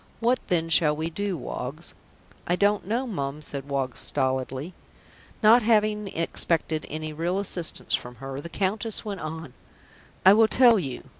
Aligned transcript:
What 0.19 0.39
then 0.47 0.67
shall 0.69 0.95
we 0.95 1.11
do, 1.11 1.37
Woggs?" 1.37 1.93
"I 2.47 2.55
don't 2.55 2.87
know, 2.87 3.05
Mum," 3.05 3.43
said 3.43 3.69
Woggs 3.69 3.99
stolidly. 3.99 4.73
Not 5.43 5.61
having 5.61 6.07
expected 6.07 6.87
any 6.89 7.13
real 7.13 7.37
assistance 7.37 7.93
from 7.93 8.15
her, 8.15 8.41
the 8.41 8.49
Countess 8.49 9.05
went 9.05 9.19
on, 9.21 9.53
"I 10.25 10.33
will 10.33 10.47
tell 10.47 10.79
you. 10.79 11.03